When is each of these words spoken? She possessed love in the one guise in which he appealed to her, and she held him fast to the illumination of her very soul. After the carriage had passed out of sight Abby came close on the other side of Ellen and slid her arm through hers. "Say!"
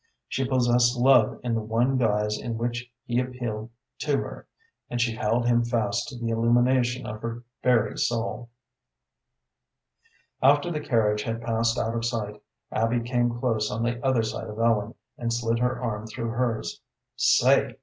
She 0.27 0.45
possessed 0.47 0.97
love 0.97 1.39
in 1.43 1.53
the 1.53 1.61
one 1.61 1.99
guise 1.99 2.35
in 2.41 2.57
which 2.57 2.91
he 3.05 3.19
appealed 3.19 3.69
to 3.99 4.17
her, 4.17 4.47
and 4.89 4.99
she 4.99 5.13
held 5.15 5.45
him 5.45 5.63
fast 5.63 6.07
to 6.07 6.17
the 6.17 6.29
illumination 6.29 7.05
of 7.05 7.21
her 7.21 7.43
very 7.61 7.95
soul. 7.99 8.49
After 10.41 10.71
the 10.71 10.79
carriage 10.81 11.21
had 11.21 11.39
passed 11.43 11.77
out 11.77 11.93
of 11.93 12.03
sight 12.03 12.41
Abby 12.71 13.01
came 13.01 13.37
close 13.39 13.69
on 13.69 13.83
the 13.83 14.03
other 14.03 14.23
side 14.23 14.47
of 14.47 14.57
Ellen 14.57 14.95
and 15.19 15.31
slid 15.31 15.59
her 15.59 15.79
arm 15.79 16.07
through 16.07 16.29
hers. 16.29 16.81
"Say!" 17.15 17.75